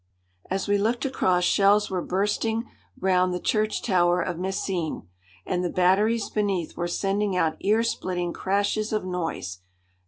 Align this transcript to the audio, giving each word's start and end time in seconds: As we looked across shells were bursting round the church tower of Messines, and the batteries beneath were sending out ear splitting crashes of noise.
As 0.49 0.67
we 0.67 0.79
looked 0.79 1.05
across 1.05 1.43
shells 1.43 1.91
were 1.91 2.01
bursting 2.01 2.63
round 2.99 3.31
the 3.35 3.39
church 3.39 3.83
tower 3.83 4.19
of 4.19 4.39
Messines, 4.39 5.03
and 5.45 5.63
the 5.63 5.69
batteries 5.69 6.27
beneath 6.31 6.75
were 6.75 6.87
sending 6.87 7.37
out 7.37 7.55
ear 7.59 7.83
splitting 7.83 8.33
crashes 8.33 8.91
of 8.91 9.05
noise. 9.05 9.59